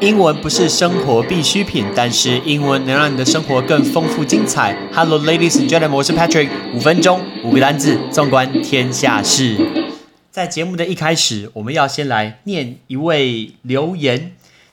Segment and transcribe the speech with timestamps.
[0.00, 4.74] 英文不是生活必需品，但是英文能让你的生活更丰富精彩。
[4.94, 6.48] Hello, ladies and gentlemen，我是 Patrick。
[6.72, 9.58] 五分钟，五个单字，纵观天下事。
[10.30, 14.32] 在节目的一开始，我们要先来念一位留言，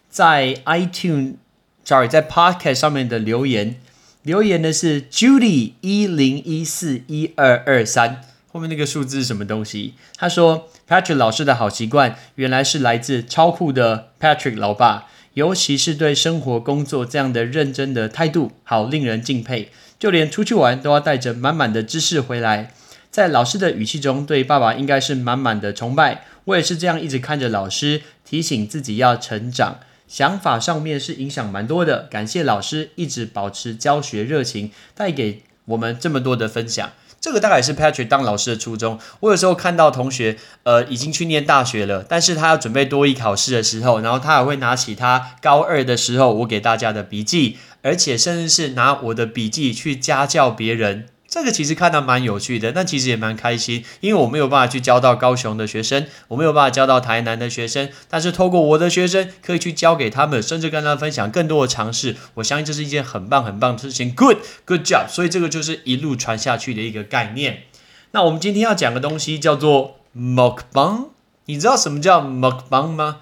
[0.09, 3.75] 在 iTunes，sorry，在 Podcast 上面的留言。
[4.23, 8.21] 留言的是 Judy 一零一四一二二三，
[8.53, 9.95] 后面那个数字是什么东西？
[10.15, 15.07] 他说 Patrick 老师的好习惯，原来是来自超酷的 Patrick 老爸。
[15.37, 19.69] 尤其是对生活、工作这样的认真的态度，好令人敬佩。
[19.99, 22.73] 就连出去玩都要带着满满的知识回来。
[23.11, 26.25] 在老师的语气中，对爸爸应该是满满的崇拜。
[26.45, 29.79] 我也是这样一直看着老师，提醒自己要成长。
[30.07, 32.07] 想法上面是影响蛮多的。
[32.09, 36.93] 感谢老师一直保持教学热情，带给我们这么多的分享。
[37.19, 38.99] 这个大概是 Patrick 当老师的初衷。
[39.19, 51.07] 我有时候看到同学，呃，已经去念大学了，但是他要准备多一考试的时候，然后他还会拿起他高二的时候我给大家的笔记，而且甚至是拿我的笔记去家教别人。
[51.27, 62.15] 这个其实看到蛮有趣的，但其实也蛮开心，因为我没有办法去教到高雄的学生，我没有办法教到台南的学生，但是透过我的学生可以去教给他们，甚至跟他分享更多的尝试。
[62.35, 65.09] 我相信这是一件很棒很棒的事情，Good Good job。
[65.09, 67.63] 所以这个就是一路传下去的一个概念。
[68.11, 71.09] 那我们今天要讲的东西叫做 Mukbang，
[71.45, 73.17] 你知道什么叫 Mukbang 吗？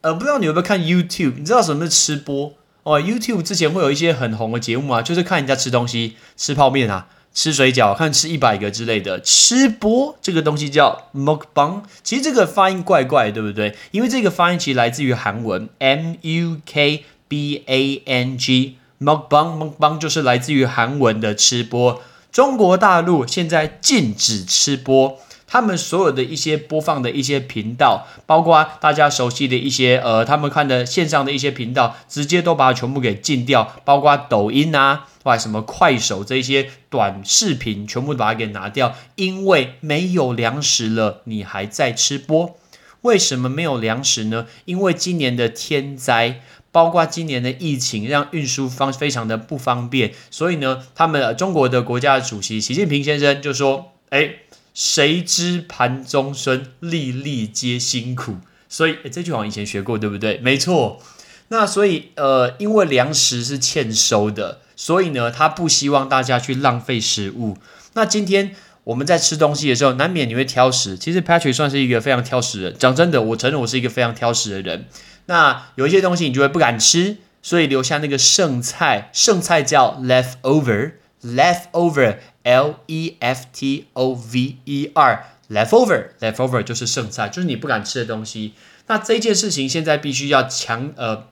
[0.00, 1.34] 呃，不知道你有没有看 YouTube？
[1.36, 7.08] 你知道什么是吃播哦？YouTube 之前会有一些很红的节目啊，就是看人家吃东西，吃泡面啊。
[7.32, 11.82] 吃水饺，看吃一百个之类的，吃播这个东西叫 mukbang。
[12.02, 13.76] 其实这个发音怪怪，对不对？
[13.92, 18.76] 因为这个发音其实来自于韩文 m u k b a n g。
[19.00, 22.02] mukbang mukbang 就是来自于韩文的吃播。
[22.30, 25.18] 中国大陆现在禁止吃播。
[25.50, 42.56] 他们所有的一些播放的一些频道，包括大家熟悉的一些呃，他们看的线上的一些频道，直接都把它全部给禁掉，包括抖音啊，或什么快手这些短视频，全部把它给拿掉，因为没有粮食了，你还在吃播？
[43.00, 44.46] 为什么没有粮食呢？
[44.66, 54.34] 因为今年的天灾，包括今年的疫情，让运输方非常的不方便，所以呢，他们中国的国家主席习近平先生就说，哎。
[54.74, 58.36] 谁知盘中餐，粒粒皆辛苦。
[58.68, 60.38] 所以这句话以前学过，对不对？
[60.38, 61.02] 没错。
[61.48, 67.58] 那所以呃，因为粮食是欠收的，所以呢，他不希望大家去浪费食物。
[67.94, 68.54] 那今天
[68.84, 70.96] 我们在吃东西的时候，难免你会挑食。
[70.96, 72.78] 其实 Patrick 算是一个非常挑食的人。
[72.78, 74.86] 讲真的，我承认我是一个非常挑食的人。
[75.26, 79.10] 那有一些东西你就会不敢吃，所以留下那个剩菜。
[79.12, 82.18] 剩菜叫 leftover，leftover。
[82.42, 88.54] L E F T O V E R，leftover，leftover 就是剩菜，就是你不敢吃的东西。
[88.86, 91.28] 那这件事情现在必须要强呃。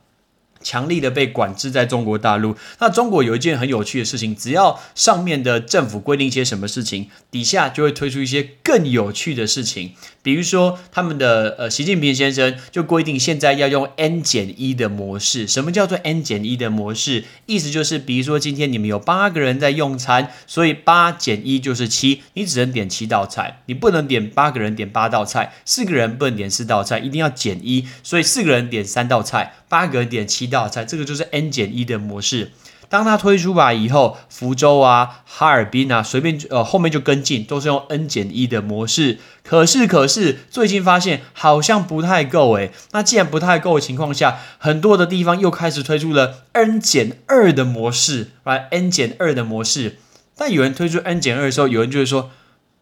[0.62, 2.56] 强力的被管制在中国大陆。
[2.80, 9.92] 那中国有一件很有趣的事情，只要上面的政府规定一些什么事情，底下就会推出一些更有趣的事情。
[10.22, 15.46] 比如说，他们的呃习近平先生就规定现在要用 N 减一的模式。
[15.48, 17.24] 什么叫做 N 减一的模式？
[17.46, 29.54] 意思就是，比如说今天你们有八个人在用餐，所以八减一就是七，你只能点七道菜，你不能点八个人点八道菜，四个人不能点四道菜，一定要减一，所以四个人点三道菜。
[29.70, 32.50] 八个人点七一道菜，这个就是 n 减一的模式。
[32.90, 39.18] 当它推出吧以后，福州啊、哈尔滨啊，随便呃后面就跟进，都是用 n 减一的模式。
[39.44, 42.70] 可是可是最近发现好像不太够诶。
[42.92, 49.98] 那既然不太够的情况下，很多的地方又开始推出了 n 减二的模式来 n 减二的模式。
[50.34, 52.30] 但有人推出 n 减二的时候，有人就会说：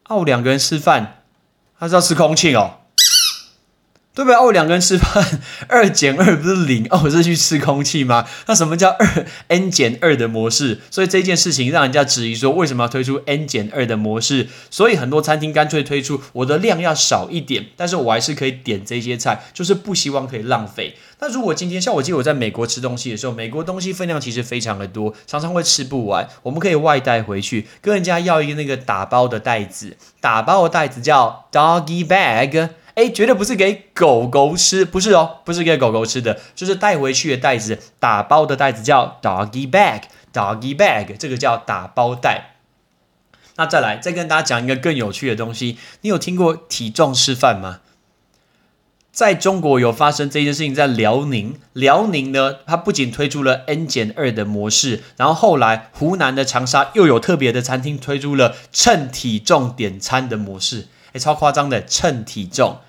[0.07, 1.23] 哦，两个人吃饭，
[1.77, 2.75] 他是要吃空气哦。
[4.17, 4.35] 对不对？
[4.35, 5.23] 哦，两个人吃饭，
[5.69, 8.25] 二减二不是零哦，是去吃空气吗？
[8.47, 10.79] 那什么叫二 n 减二的模式？
[10.89, 14.47] 所以这件事情让人家质疑说，为什么要推出 n 减二的模式？
[14.71, 20.95] 所以很多餐厅干脆推出我的量要少一点，但是我还是可以点这些菜，就是不希望可以浪费。
[21.19, 32.69] 那如果今天像我记得我在美国吃东西的时候，美国东西分量其实非常的多，常常会吃不完，我们可以外带回去，跟人家要一个那个打包的袋子，打包的袋子叫 doggy bag。
[32.97, 42.55] 哎，绝对不是给狗狗吃，不是哦，不是给狗狗吃的，就是带回去的袋子，打包的袋子叫 doggy bag，doggy bag，这个叫打包袋。
[43.57, 47.81] 那再来，再跟大家讲一个更有趣的东西，你有听过体重示范吗？
[49.11, 62.79] 在中国有发生这件事情，在辽宁，辽宁呢，它不仅推出了 n 减二的模式，然后后来湖南的长沙又有特别的餐厅推出了称体重点餐的模式，哎，超夸张的称体重。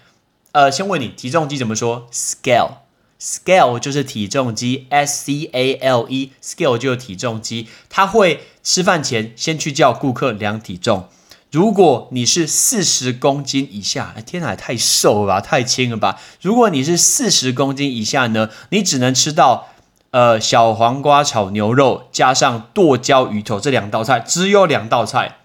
[0.58, 11.06] 呃，先问你，体重机怎么说？Scale，scale 就是体重机，S C A L E scale 就是体重机，它会吃饭前先去叫顾客量体重。
[11.52, 16.18] 如果你是四十公斤以下，哎天哪，太瘦了吧，太轻了吧？
[16.40, 19.68] 如果你是四十公斤以下呢，你只能吃到
[20.10, 25.36] 呃小黄瓜炒牛肉加上剁椒鱼头这两道菜，只有两道菜。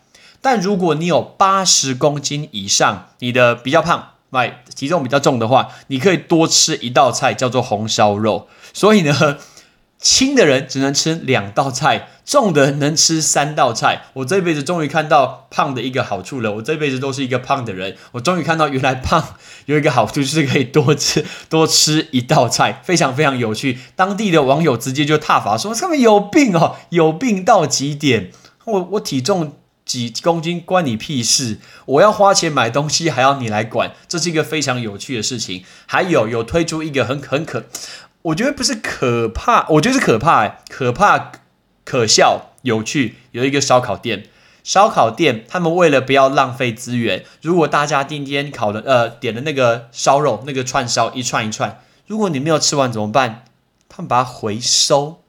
[0.41, 8.49] 但如果你有八十公斤以上，你的比较胖，买，体重比较重的话，你可以多吃一道菜，叫做红烧肉。
[8.73, 9.37] 所以呢。
[10.03, 14.01] 轻的人只能吃两道菜，重的人能吃三道菜。
[14.15, 16.51] 我这辈子终于看到胖的一个好处了。
[16.55, 19.35] 我这辈子都是一个胖的人，我终于看到原来胖
[19.65, 23.79] 有一个好处，就是可以多吃多吃一道菜，非常非常有趣。
[23.95, 28.29] 当地的网友直接就挞伐说：“他们有病哦，有病到极点。
[28.65, 29.53] 我我体重
[29.93, 31.59] 几公斤关你屁事？
[31.85, 33.93] 我要花钱买东西还要你来管？
[34.07, 35.63] 这是一个非常有趣的事情。
[35.85, 37.65] 还有有推出一个很很可。”
[38.23, 41.33] 我觉得不是可怕，我觉得是可怕，可怕、
[41.83, 43.17] 可笑、有趣。
[43.31, 44.29] 有一个烧烤店，
[44.63, 53.45] 烧烤店他们为了不要浪费资源，如果大家今天烤的呃点的那个烧肉，那个串烧一串一串，如果你没有吃完怎么办？
[53.89, 55.21] 他们把它回收。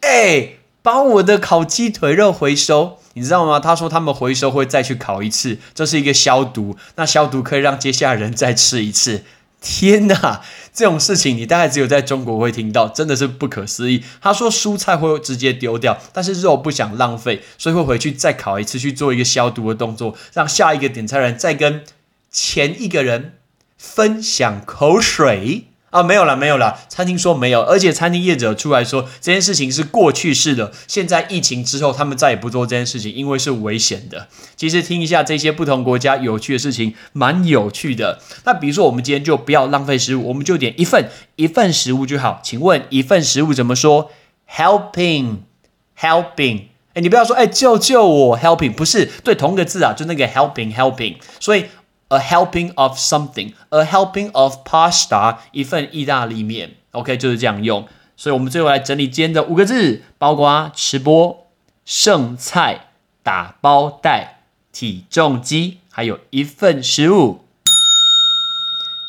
[0.00, 3.60] 哎，把我的烤鸡腿肉回收，你知道吗？
[3.60, 9.22] 他说他们回收会再去烤一次，这是一个消毒，那消毒可以让接下来人再吃一次。
[9.60, 10.42] 天哪，
[10.74, 14.02] 这种事情你大概只有在中国会听到，真的是不可思议。
[14.20, 21.84] 他说蔬菜会直接丢掉，但是肉不想浪费，所以会回去再烤一次，去做一个消毒的动作，让下一个点菜人再跟
[22.32, 23.34] 前一个人
[23.78, 25.68] 分享口水。
[25.92, 26.80] 啊，没有了，没有了。
[26.88, 30.72] 餐厅说没有，而且餐厅业者出来说这件事情是过去式的。
[30.88, 34.28] 现在疫情之后，他们再也不做这件事情，因为是危险的。
[34.56, 38.20] 其实听一下这些不同国家有趣的事情，蛮有趣的。
[38.44, 42.40] 那比如说，我们今天就不要浪费食物，我们就点一份一份食物就好。
[42.42, 44.10] 请问一份食物怎么说
[44.50, 46.62] ？Helping，helping。
[46.94, 51.16] 哎，你不要说哎，救救我，helping 不是对同个字啊，就那个 helping，helping。
[51.38, 51.66] 所以。
[52.11, 56.75] A helping of something, a helping of pasta，一份意大利面。
[56.91, 57.85] OK，就是这样用。
[58.15, 61.45] 所以，我们最后来整理今天的五个字：包括吃播、
[61.83, 62.87] 剩菜、
[63.23, 67.43] 打包袋、体重机，还有一份食物。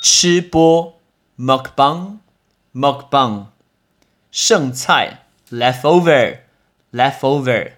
[0.02, 0.94] 吃播
[1.38, 2.19] mukbang
[2.75, 3.46] mukbang，
[4.32, 6.38] 剩菜 leftover
[6.92, 7.72] leftover，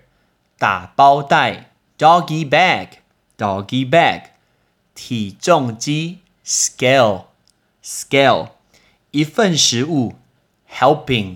[0.58, 2.88] 打包袋 doggy bag
[3.36, 4.22] doggy bag。
[4.95, 7.25] 体重机 scale
[7.83, 8.49] scale
[9.11, 10.15] 一份食物
[10.71, 11.35] helping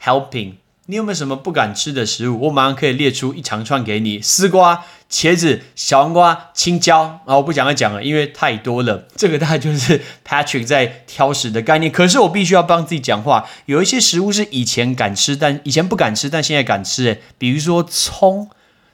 [0.00, 0.52] helping
[0.86, 2.46] 你有没有什么不敢吃的食物？
[2.46, 7.20] 我马上可以列出一长串给你：丝瓜、茄子、小黄瓜、青椒。
[7.24, 9.06] 然后我不讲再讲了，因为太多了。
[9.14, 11.92] 这个大概就是 Patrick 在挑食的概念。
[11.92, 13.48] 可是我必须要帮自己讲话。
[13.66, 17.04] 有一些食物是以前敢吃，但以前不敢吃，但现在敢吃。
[17.04, 18.50] 诶，比如说葱。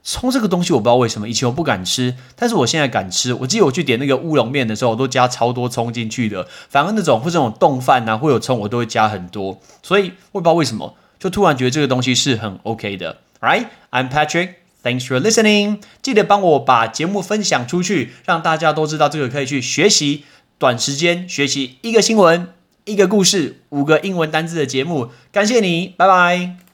[0.08, 3.34] 葱这个东西我不知道为什么以前我不敢吃，但是我现在敢吃。
[3.34, 6.46] 我记得我去点那个乌龙面的时候，我都加超多葱进去的。
[6.68, 9.60] 反而那种或者这种冻饭呐，会有葱，我都会加很多。
[9.82, 13.18] 所以我也不知道为什么，就突然觉得这个东西是很 OK 的。
[13.40, 14.50] Right, I'm Patrick.
[14.84, 15.80] Thanks for listening.
[16.00, 20.22] 记得帮我把节目分享出去，让大家都知道这个可以去学习，
[20.58, 22.52] 短时间学习一个新闻、
[22.84, 25.08] 一个故事、五个英文单字的节目。
[25.32, 26.65] 感谢你，拜拜。